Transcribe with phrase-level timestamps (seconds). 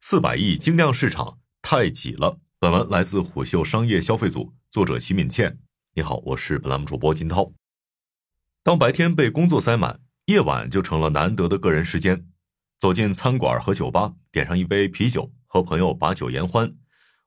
[0.00, 2.38] 四百亿精酿市场太挤了。
[2.60, 5.58] 本文来自虎嗅商业消费组，作者齐敏倩。
[5.94, 7.52] 你好，我是本栏目主播金涛。
[8.62, 12.28] 当白天被工作塞满，夜晚就成了难得的个人时间。
[12.78, 16.76] 走进餐馆和酒吧，点上一杯啤酒，和朋友把酒言欢，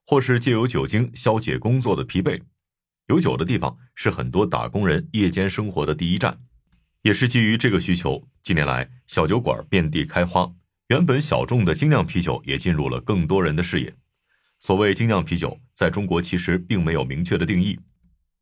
[0.06, 2.42] 或是借由酒精消解工作的疲惫。
[3.08, 6.40] 有酒的地方是很多打工人夜间生活的第一站，
[7.02, 10.54] 也是基于这个需求，近年来小酒馆遍地开花。
[10.92, 13.96] 原本小众的精酿啤酒也进入了更多人的视野。
[14.60, 17.80] 所谓精酿啤酒，在中国其实并没有明确的定义。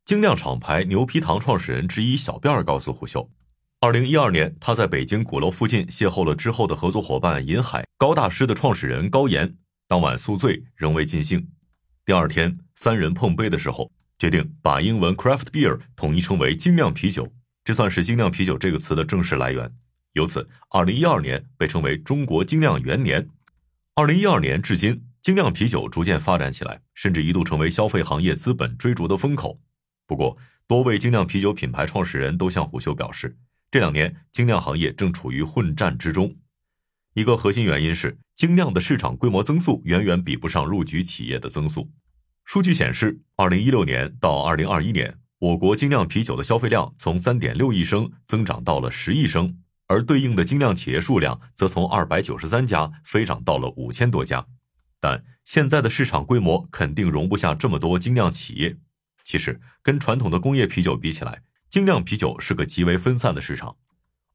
[0.04, 3.30] 精酿厂牌牛皮糖创始人之一小辫儿告诉胡秀，
[3.78, 11.50] 二零一二年他在北京鼓楼附近邂逅了之后的合作伙伴银海高大师的创始人高岩，当晚宿醉仍未尽兴。
[12.04, 17.32] 第二天三人碰杯的时候，决定把英文 craft beer 统一称为精酿啤酒，
[17.62, 19.72] 这算是精酿啤酒这个词的正式来源。
[20.12, 23.28] 由此，二零一二年被称为中国精酿元年。
[23.94, 29.60] 二零一二年至今，精酿啤酒逐渐发展起来，甚至一度成为消费行业资本追逐的风口。
[30.06, 33.36] 不过，多位精酿啤酒品牌创始人都向虎嗅表示，
[33.70, 36.36] 这两年精酿行业正处于混战之中。
[37.14, 41.90] 一个核心原因是，精酿的市场规模增速远远比不上入局企业的增速。
[42.44, 49.58] 数据显示，二零一六年到二零二一年，我国精酿啤酒的消费量从三点六亿升增长到了十亿升。
[49.90, 54.46] 而对应的精酿企业数量则从二百九十三家飞涨到了五千多家，
[55.00, 58.76] 但现在的市场规模肯定容不下这么多精酿企业。
[59.24, 63.78] 其实，跟传统的工业啤酒比起来，精酿啤酒是个极为分散的市场。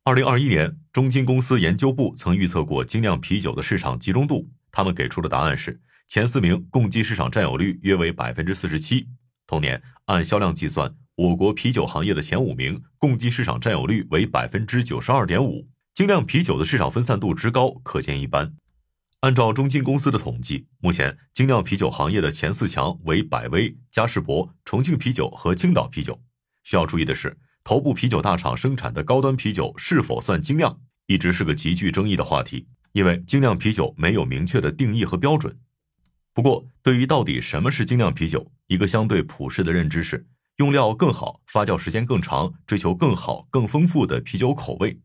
[0.03, 9.08] 二零二一年，中金公司研究部曾预测过精酿啤酒的市场集中度，他们给出的答案是前四名共计市场占有率约为百分之四十七。
[9.47, 10.94] 同年，按销量计算。
[11.16, 18.53] 我国啤酒行业的前五名共计市场占有率为百分之九十二点五，精酿啤酒的市场分散度之高可见一斑。
[19.22, 26.22] 按照中金公司的统计，目前精酿啤酒行业的前四强为百威、嘉士伯、重庆啤酒和青岛啤酒。
[26.66, 35.57] 需要注意的是，头部啤酒大厂生产的高端啤酒是否算精酿，一直是个极具争议的话题，因为精酿啤酒没有明确的定义和标准。
[36.34, 40.28] 不过，对于到底什么是精酿啤酒，一个相对普世的认知是。
[40.57, 45.01] 用料更好，发酵时间更长，追求更好、更丰富的啤酒口味。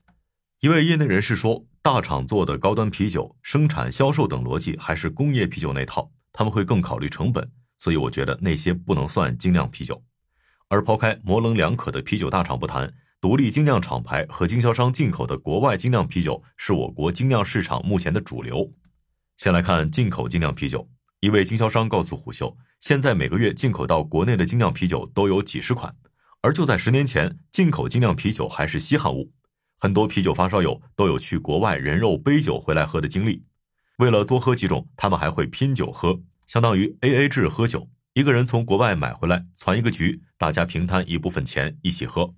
[0.60, 10.00] 一位业内人士说：“大厂做的高端啤酒，生产、销售等逻辑还是工业啤酒那套，他们会更考虑成本，所以我觉得那些不能算精酿啤酒。”
[10.68, 18.70] 而抛开模棱两可的啤酒大厂不谈，独立精酿厂牌和经销商进口的国外精酿啤酒是我国精酿市场目前的主流。
[19.36, 20.88] 先来看进口精酿啤酒。
[21.18, 25.94] 一位经销商告诉虎嗅，现在每个月进口到国内的精酿啤酒都有几十款，
[26.40, 29.32] 而就在十年前，进口精酿啤酒还是稀罕物。
[29.78, 33.44] 很多啤酒发烧友都有去国外人肉背酒回来喝的经历。
[33.98, 37.88] 为了多喝几种，他们还会拼酒喝，相当于 A A 制喝酒。
[38.14, 42.34] 一个人从国外买回来，攒一个局，大家平摊一部分钱一起喝。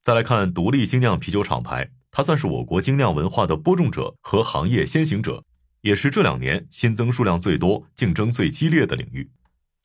[0.00, 5.44] 再来看独立精酿啤酒厂牌，它算是我国精酿文化的播种者和行业先行者。
[5.80, 9.30] 也是这两年新增数量最多、竞争最激烈的领域。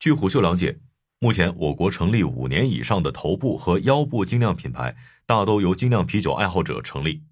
[0.00, 0.80] 据虎嗅了解，
[1.18, 4.96] 目前我国成立五年以上的头部和腰部精酿品牌，
[5.26, 7.22] 大都由精酿啤酒爱好者成立。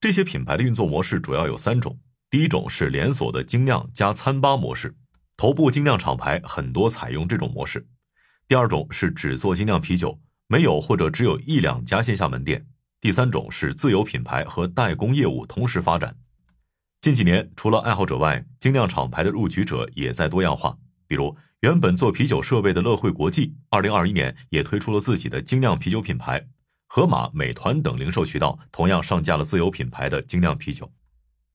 [0.00, 1.98] 这些品牌的运作模式主要有三种：
[2.30, 4.96] 第一种是连锁的精酿加餐吧模式，
[5.36, 7.80] 头部精酿厂牌很多采用这种模式；
[8.48, 12.62] 第二种是只做精酿啤酒，没有或者只有一两家线下门店；
[13.02, 16.16] 第三种是自有品牌和代工业务同时发展。
[17.02, 20.78] 近几年，除了爱好者外，精酿厂牌的入局者也在多样化。
[21.06, 26.48] 比如，原本做啤酒设备的乐惠国际，二零二一年也推出了自己的精酿啤酒品牌。
[26.86, 30.90] 盒马、美团等零售渠道同样上架了自有品牌的精酿啤酒。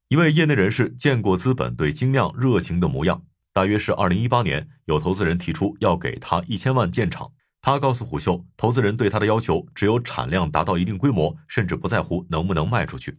[0.09, 13.15] 一位业内人士见过资本对精酿热情的模样，大约是二零一八年，有投资人提出要给他一千万建厂，他告诉虎嗅，投资人对他的要求只有产量达到一定规模，甚至不在乎能不能卖出去。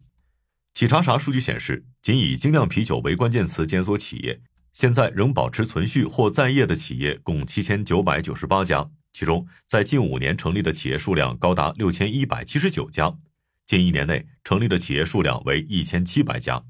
[0.72, 4.40] 企查查数据显示，仅以精酿啤酒为关键词检索企业，
[4.76, 13.16] 现在仍保持存续或在业的企业共七千九百九十八家，其中在近五年成立的企业数量高达六千一百七十九家，
[13.64, 16.62] 近一年内成立的企业数量为一千七百家。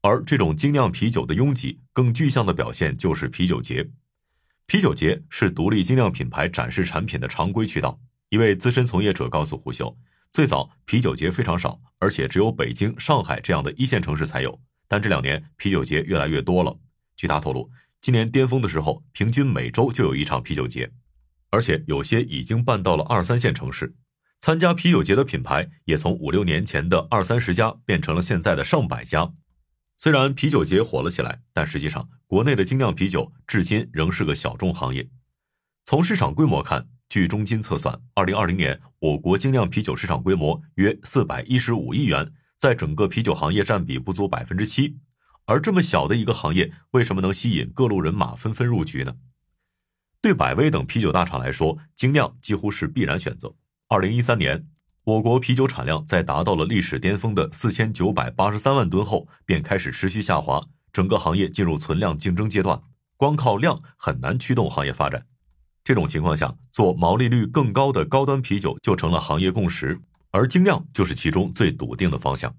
[0.00, 3.90] 而这种精酿啤酒的拥挤，更具象的表现就是啤酒节。
[4.64, 8.00] 啤酒节是独立精酿品牌展示产品的常规渠道。
[8.30, 9.94] 一位资深从业者告诉胡秀。
[10.32, 14.58] 最早啤酒节非常少，而且只有北京、上海这样的一线城市才有。
[14.88, 16.74] 但这两年啤酒节越来越多了。
[17.20, 17.70] 据他透露，
[18.00, 20.90] 今年巅峰的时候，平均每周就有一场啤酒节，
[21.50, 23.94] 而且有些已经办到了二三线城市。
[24.40, 29.34] 参加啤酒节的品牌也从五六年前的二三十家变成了现在的上百家。
[29.98, 35.06] 虽然啤酒节火了起来，但实际上国内的精酿啤酒至今仍是个小众行业。
[35.84, 44.96] 从市场规模看，据中金测算，二零二零年我国精酿啤酒市场规模约四百一十五亿元，在整个啤酒行业占比不足百分之七。
[45.50, 49.16] 而这么小的一个行业，为什么能吸引各路人马纷纷入局呢？
[50.22, 53.52] 对百威等啤酒大厂来说，精酿几乎是必然选择。
[53.88, 54.68] 二零一三年，
[55.02, 60.60] 我国啤酒产量在达到了历史巅峰的四千九百八十三万吨后，便开始持续下滑，
[60.92, 62.80] 整个行业进入存量竞争阶段。
[63.16, 65.26] 光靠量很难驱动行业发展。
[65.82, 70.00] 这种情况下，做毛利率更高的高端啤酒就成了行业共识，
[70.30, 72.54] 而精酿就是其中最笃定的方向。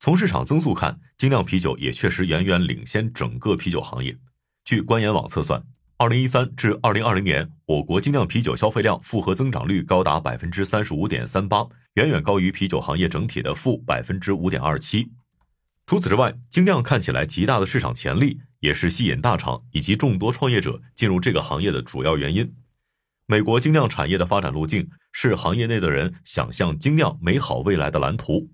[0.00, 4.16] 从市场增速看，精酿啤酒也确实远远领先整个啤酒行业。
[4.64, 5.60] 据官研网测算，
[5.96, 15.10] 二零一三至二零二零年，我国精酿啤酒消费量复合增长率高达百分之三十五点三八，远远高于啤酒行业整体的负百分之五点二七。
[15.84, 22.54] 除此之外，精酿看起来极大的市场潜力，也是吸引大厂以及众多创业者进入这个行业的主要原因。
[23.26, 28.48] 美国精酿产业的发展路径是行业内的人想象精酿美好未来的蓝图。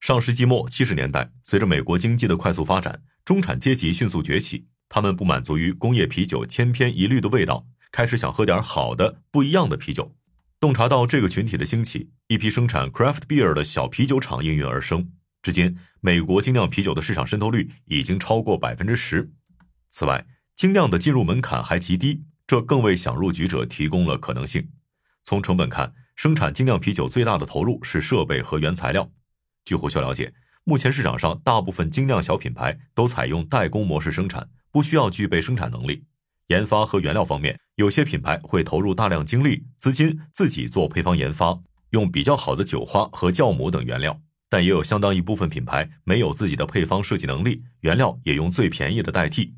[0.00, 4.66] 上世纪末七十年代，随着美国经济的快速发展，中产阶级迅速崛起。
[4.88, 10.16] 他们不满足于工业啤酒千篇一律的味道，开始想喝点好的、不一样的啤酒。
[10.58, 15.12] 洞察到这个群体的兴起，一批生产 craft beer 的小啤酒厂应运而生。
[15.42, 19.30] 至今，美国精酿啤酒的市场渗透率已经超过百分之十。
[19.90, 20.26] 此外，
[20.56, 24.70] 精酿的进入门槛还极低，这更为想入局者提供了可能性。
[25.22, 29.10] 从成本看，生产精酿啤酒最大的投入是设备和原材料。
[29.64, 30.32] 据胡秀了解，
[30.64, 36.04] 目前市场上大部分精酿小品牌都采用代工模式生产，不需要具备生产能力。
[36.48, 41.60] 研发和原料方面，有些品牌会投入大量精力、资金自己做配方研发，
[41.90, 44.20] 用比较好的酒花和酵母等原料。
[44.48, 49.54] 但也有相当一部分品牌没有自己的配方设计能力，原料也用最便宜的代替。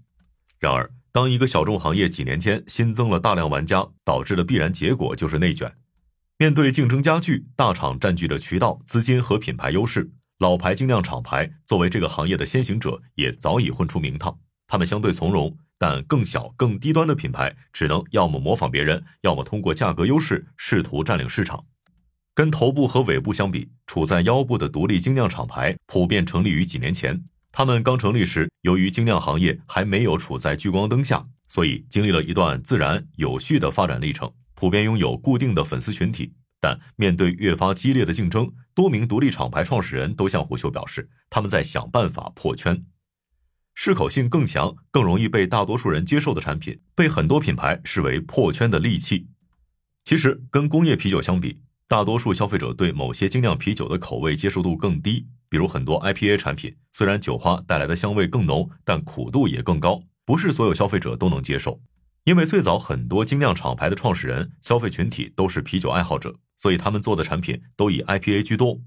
[0.59, 5.75] 然而，当一个小众行业几年间新增了大量玩家，导致的必然结果就是内卷。
[6.43, 10.11] 面对竞争加剧，大厂占据着渠道、资金和品牌优势，
[10.41, 14.37] 老牌精酿厂牌作为这个行业的先行者，也早已混出名堂。
[14.67, 21.65] 他们相对从容，但更小、更低端的品牌只能要么模仿别人，要么通过价格优势试图占领市场。
[22.35, 27.23] 跟头部和尾部相比，处在腰部的独立精酿厂牌普遍成立于几年前。
[27.53, 34.29] 他们刚成立时，由于精酿行业还没有处在聚光灯下，所以经历了一段自然有序的发展历程。
[34.63, 42.85] 普遍拥有固定的粉丝群体，但面对越发激烈的竞争，多名独立厂牌创始人都向虎嗅表示，他们在想办法破圈。
[43.75, 49.27] 适口性更强、更容易被大多数人接受的产品，被很多品牌视为破圈的利器。
[50.05, 55.27] 其实，跟工业啤酒相比，大多数消费者对某些精酿啤酒的口味接受度更低。
[55.49, 61.81] 比如很多 IPA 产品，虽然酒花带来的香味更浓，但苦度也更高，不是所有消费者都能接受。
[62.25, 68.81] 因为最早很多精酿厂牌的创始人消费群体都是啤酒爱好者，所以他们做的产品都以 IPA 居多。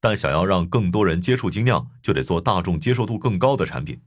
[0.00, 4.00] 但想要让更多人接触精酿，就得做大众接受度更高的产品。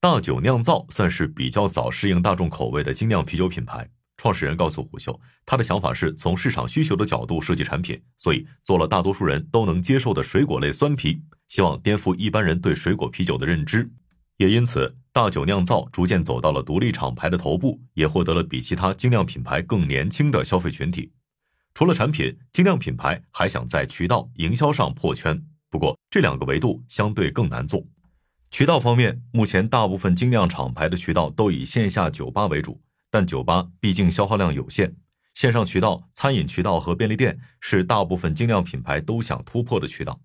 [0.00, 3.88] 大酒酿造算是比较早适应大众口味的精酿啤酒品牌。
[4.18, 13.88] 创始人告诉虎嗅，他的想法是从市场需求的角度设计产品，所以做了大多数人都能接受的水果类酸啤，希望颠覆一般人对水果啤酒的认知。
[14.38, 21.10] 也因此，大酒酿造逐渐走到了独立厂牌的头部，也获得了比其他精酿品牌更年轻的消费群体。
[21.74, 27.84] 除了产品，精酿品牌还想在渠道营销上破圈，不过这两个维度相对更难做。
[28.52, 34.94] 渠道方面，目前大部分精酿厂牌的渠道都以线下酒吧为主，但酒吧毕竟消耗量有限，
[35.34, 40.20] 线上渠道、餐饮渠道和便利店是大部分精酿品牌都想突破的渠道。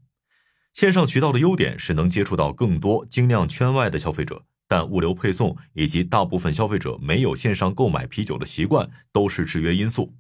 [0.71, 10.15] 线上渠道的优点是能接触到更多精酿圈外的消费者，但物流配送以及大部分消费者没有线上购买啤酒的习惯都是制约因素。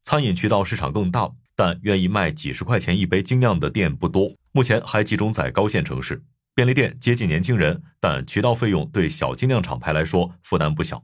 [0.00, 6.22] 餐饮渠道市场更大，但愿意卖几十块钱一杯精酿的店不多，目前还集中在高线城市。
[6.54, 11.02] 便利店接近年轻人，但渠道费用对小精酿厂牌来说负担不小。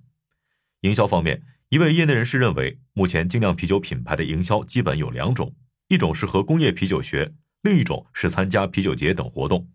[0.82, 5.52] 营销方面，一位业内人士认为，目前精酿啤酒品牌的营销基本有两种，
[5.88, 7.32] 一种是和工业啤酒学。
[7.62, 9.66] 另一种是参加啤酒节等活动，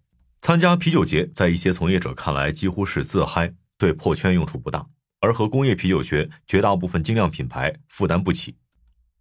[0.41, 4.87] 参加啤酒节在一些从业者看来几乎是自嗨，对破圈用处不大。
[5.19, 8.55] 而和工业啤酒学，绝大部分精酿品牌负担不起。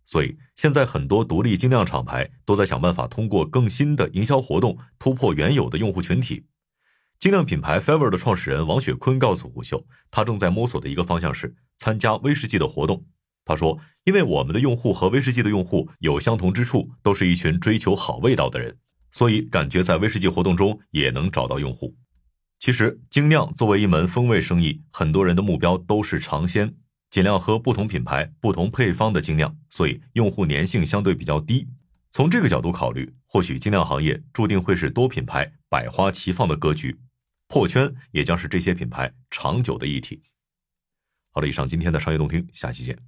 [0.07, 6.47] 所以现在很多独立精酿厂牌都在想办法通过更新的营销活动突破原有的用户群体。
[7.19, 13.05] 精酿品牌 Fever 的创始人王雪坤告诉胡秀，他正在摸索的一个方向是参加威士忌的活动。
[13.45, 18.79] 他说：“因为我们的用户和威士忌的用户有相同之处，都是一群追求好味道的人，
[19.11, 21.97] 所以感觉在威士忌活动中也能找到用户。”
[22.61, 26.75] 其实精酿作为一门风味生意，很多人的目标都是尝鲜，
[27.09, 31.69] 尽量喝不同品牌、不同配方的精酿，所以用户粘性相对比较低。
[32.11, 37.01] 从这个角度考虑，或许精酿行业注定会是多品牌、百花齐放的格局，
[37.49, 40.23] 破圈也将是这些品牌长久的议题。
[41.31, 42.99] 好了，以上今天的商业动听，下期见。